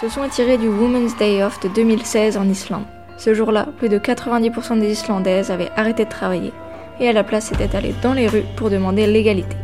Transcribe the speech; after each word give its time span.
Ce 0.00 0.08
son 0.08 0.22
est 0.22 0.58
du 0.58 0.68
Women's 0.68 1.16
Day 1.16 1.42
Off 1.42 1.58
de 1.58 1.68
2016 1.68 2.36
en 2.36 2.48
Islande. 2.48 2.84
Ce 3.16 3.34
jour-là, 3.34 3.66
plus 3.78 3.88
de 3.88 3.98
90% 3.98 4.78
des 4.78 4.92
Islandaises 4.92 5.50
avaient 5.50 5.72
arrêté 5.74 6.04
de 6.04 6.08
travailler 6.08 6.52
et 7.00 7.08
à 7.08 7.12
la 7.12 7.24
place 7.24 7.50
étaient 7.50 7.74
allées 7.74 7.96
dans 8.00 8.12
les 8.12 8.28
rues 8.28 8.44
pour 8.56 8.70
demander 8.70 9.08
l'égalité. 9.08 9.56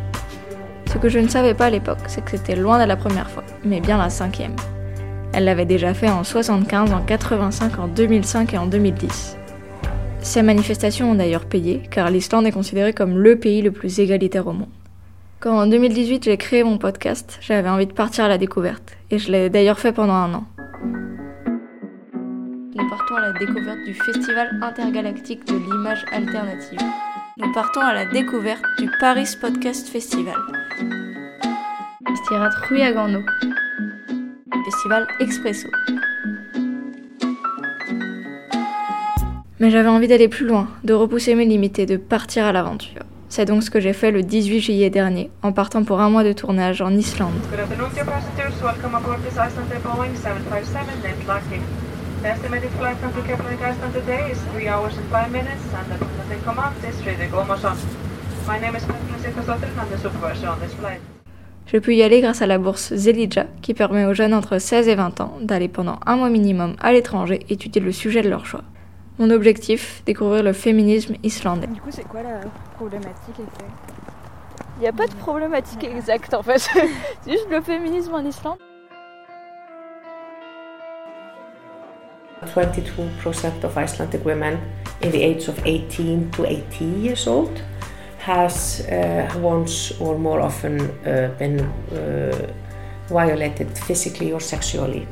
Ce 0.91 0.97
que 0.97 1.07
je 1.07 1.19
ne 1.19 1.29
savais 1.29 1.53
pas 1.53 1.67
à 1.67 1.69
l'époque, 1.69 1.99
c'est 2.07 2.21
que 2.21 2.31
c'était 2.31 2.57
loin 2.57 2.83
de 2.83 2.83
la 2.83 2.97
première 2.97 3.29
fois, 3.29 3.45
mais 3.63 3.79
bien 3.79 3.97
la 3.97 4.09
cinquième. 4.09 4.57
Elle 5.31 5.45
l'avait 5.45 5.63
déjà 5.63 5.93
fait 5.93 6.09
en 6.09 6.25
75, 6.25 6.91
en 6.91 6.99
85, 6.99 7.79
en 7.79 7.87
2005 7.87 8.55
et 8.55 8.57
en 8.57 8.65
2010. 8.65 9.37
Ces 10.19 10.41
manifestations 10.41 11.11
ont 11.11 11.15
d'ailleurs 11.15 11.45
payé, 11.45 11.81
car 11.89 12.09
l'Islande 12.09 12.45
est 12.45 12.51
considérée 12.51 12.91
comme 12.91 13.17
le 13.17 13.39
pays 13.39 13.61
le 13.61 13.71
plus 13.71 14.01
égalitaire 14.01 14.47
au 14.47 14.53
monde. 14.53 14.67
Quand 15.45 15.59
en 15.59 15.67
2018 15.67 16.23
j'ai 16.23 16.37
créé 16.37 16.63
mon 16.63 16.79
podcast, 16.79 17.37
j'avais 17.39 17.69
envie 17.69 17.85
de 17.85 17.93
partir 17.93 18.25
à 18.25 18.27
la 18.27 18.39
découverte, 18.39 18.97
et 19.11 19.19
je 19.19 19.31
l'ai 19.31 19.51
d'ailleurs 19.51 19.77
fait 19.77 19.91
pendant 19.91 20.15
un 20.15 20.33
an. 20.33 20.43
Nous 22.75 22.89
partons 22.89 23.13
à 23.13 23.21
la 23.21 23.31
découverte 23.33 23.77
du 23.85 23.93
Festival 23.93 24.57
intergalactique 24.63 25.45
de 25.45 25.53
l'image 25.53 26.03
alternative. 26.11 26.79
Nous 27.37 27.53
partons 27.53 27.81
à 27.81 27.93
la 27.93 28.05
découverte 28.07 28.63
du 28.79 28.89
Paris 28.99 29.27
Podcast 29.39 29.87
Festival. 29.87 30.33
Festival 34.65 35.07
Expresso. 35.19 35.69
Mais 39.59 39.69
j'avais 39.69 39.89
envie 39.89 40.07
d'aller 40.07 40.27
plus 40.27 40.47
loin, 40.47 40.69
de 40.83 40.93
repousser 40.95 41.35
mes 41.35 41.45
limites 41.45 41.81
de 41.81 41.97
partir 41.97 42.45
à 42.45 42.51
l'aventure. 42.51 43.03
C'est 43.35 43.43
donc 43.43 43.63
ce 43.63 43.69
que 43.69 43.81
j'ai 43.81 43.91
fait 43.91 44.11
le 44.11 44.23
18 44.23 44.61
juillet 44.61 44.89
dernier, 44.89 45.29
en 45.43 45.51
partant 45.51 45.83
pour 45.83 45.99
un 45.99 46.09
mois 46.09 46.23
de 46.23 46.31
tournage 46.31 46.81
en 46.81 46.95
Islande. 46.95 47.33
Good 47.51 47.59
afternoon, 47.59 47.89
dear 47.93 48.05
passengers. 48.05 48.63
Welcome 48.63 48.95
aboard 48.95 49.19
this 49.23 49.33
Icelandair 49.33 49.81
Boeing 49.83 50.15
757 50.15 51.03
named 51.03 51.27
Lucky. 51.27 51.59
The 52.21 52.29
estimated 52.29 52.69
flight 52.79 52.95
time 53.01 53.11
to 53.11 53.19
Keflavik, 53.27 53.59
Iceland 53.59 53.93
today 53.93 54.31
is 54.31 54.39
3 54.53 54.69
hours 54.69 54.95
and 54.95 55.03
5 55.11 55.31
minutes, 55.33 55.67
and 55.75 55.85
the 55.91 55.97
connecting 55.99 56.41
command 56.45 56.75
is 56.87 56.95
Friðrik 57.01 57.33
Ómarsson. 57.33 57.75
My 58.47 58.57
name 58.57 58.77
is 58.77 58.85
Katrin 58.85 59.19
Sigurðardóttir, 59.19 59.67
and 59.67 59.81
I'm 59.81 59.89
the 59.91 59.97
supervisor 59.97 60.47
on 60.47 60.59
this 60.61 60.73
flight. 60.79 61.01
Je 61.65 61.77
peux 61.79 61.93
y 61.93 62.03
aller 62.03 62.21
grâce 62.21 62.41
à 62.41 62.47
la 62.47 62.57
bourse 62.57 62.93
Zelidja, 62.95 63.47
qui 63.61 63.73
permet 63.73 64.05
aux 64.05 64.13
jeunes 64.13 64.33
entre 64.33 64.59
16 64.59 64.87
et 64.87 64.95
20 64.95 65.19
ans 65.19 65.33
d'aller 65.41 65.67
pendant 65.67 65.99
un 66.05 66.15
mois 66.15 66.29
minimum 66.29 66.77
à 66.79 66.93
l'étranger 66.93 67.41
étudier 67.49 67.81
le 67.81 67.91
sujet 67.91 68.21
de 68.21 68.29
leur 68.29 68.45
choix. 68.45 68.61
Mon 69.17 69.29
objectif, 69.29 70.03
découvrir 70.05 70.43
le 70.43 70.51
féminisme 70.51 71.15
islandais. 71.23 71.67
Du 71.67 71.79
coup, 71.79 71.89
c'est 71.89 72.03
quoi 72.03 72.21
la 72.21 72.41
problématique 72.75 73.39
exacte? 73.39 73.95
Il 74.77 74.81
n'y 74.81 74.87
a 74.87 74.91
pas 74.91 75.07
de 75.07 75.15
problématique 75.15 75.85
exacte 75.85 76.33
en 76.33 76.43
fait. 76.43 76.59
c'est 77.21 77.31
juste 77.31 77.49
le 77.49 77.61
féminisme 77.61 78.13
en 78.13 78.25
Islande. 78.25 78.57
22% 82.45 83.63
of 83.63 83.77
Icelandic 83.77 84.25
women 84.25 84.59
in 85.01 85.09
the 85.11 85.21
age 85.21 85.47
of 85.47 85.57
18 85.65 86.31
to 86.31 86.45
80 86.45 86.85
years 86.85 87.25
old 87.27 87.61
has 88.19 88.85
uh, 88.91 89.27
once 89.39 89.93
or 89.99 90.17
more 90.17 90.41
often 90.41 90.81
uh, 90.81 91.29
been 91.39 91.61
uh, 91.91 92.51
violated 93.07 93.67
physically 93.77 94.33
or 94.33 94.41
sexually 94.41 95.07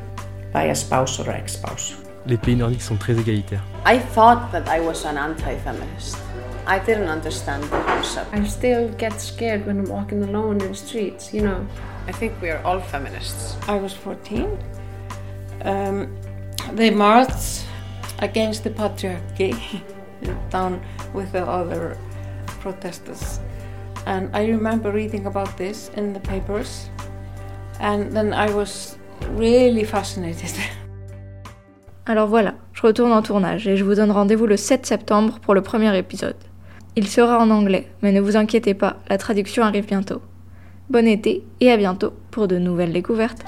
by 0.52 0.64
a 0.66 0.76
spouse 0.76 1.20
or 1.20 1.30
ex-spouse. 1.30 1.96
Les 2.25 2.38
pays 2.38 2.55
nordiques 2.55 2.81
sont 2.81 2.95
très 2.95 3.19
égalitaires. 3.19 3.63
I 3.85 4.00
thought 4.00 4.51
that 4.51 4.63
I 4.67 4.79
was 4.79 5.06
an 5.06 5.17
anti-feminist. 5.17 6.17
I 6.66 6.79
didn't 6.79 7.09
understand 7.09 7.63
the 7.63 7.81
concept. 7.81 8.34
I 8.34 8.45
still 8.45 8.89
get 8.97 9.19
scared 9.19 9.66
when 9.66 9.79
I'm 9.79 9.89
walking 9.89 10.23
alone 10.23 10.62
in 10.62 10.69
the 10.69 10.75
streets, 10.75 11.33
you 11.33 11.41
know. 11.41 11.66
I 12.07 12.13
think 12.13 12.33
we 12.41 12.50
are 12.50 12.62
all 12.63 12.79
feminists. 12.79 13.57
I 13.67 13.78
was 13.78 13.94
14. 13.94 14.57
Um, 15.66 16.16
they 16.72 16.89
marched 16.89 17.66
against 18.19 18.63
the 18.63 18.69
patriarchy 18.69 19.81
down 20.50 20.81
with 21.13 21.33
the 21.33 21.45
other 21.45 21.97
protesters. 22.62 23.39
And 24.06 24.29
I 24.33 24.45
remember 24.45 24.91
reading 24.91 25.25
about 25.25 25.57
this 25.57 25.89
in 25.95 26.13
the 26.13 26.19
papers. 26.22 26.89
And 27.81 28.12
then 28.13 28.33
I 28.33 28.50
was 28.53 28.97
really 29.31 29.83
fascinated. 29.83 30.53
Alors 32.06 32.28
voilà, 32.28 32.56
je 32.74 32.81
retourne 32.81 33.14
en 33.14 33.22
tournage 33.22 33.66
et 33.66 33.78
je 33.78 33.84
vous 33.86 33.96
donne 33.96 34.12
rendez-vous 34.12 34.46
le 34.46 34.58
7 34.58 34.86
septembre 34.86 35.40
pour 35.40 35.53
le 35.53 35.62
premier 35.62 35.97
épisode. 35.97 36.36
Il 36.97 37.08
sera 37.08 37.40
en 37.40 37.50
anglais, 37.50 37.88
mais 38.02 38.12
ne 38.12 38.19
vous 38.19 38.36
inquiétez 38.36 38.74
pas, 38.74 38.97
la 39.08 39.18
traduction 39.18 39.64
arrive 39.64 39.88
bientôt. 39.88 40.22
Bon 40.90 41.08
été 41.08 41.46
et 41.62 41.72
à 41.72 41.78
bientôt 41.78 42.12
pour 42.30 42.50
de 42.50 42.58
nouvelles 42.58 42.92
découvertes. 42.92 43.46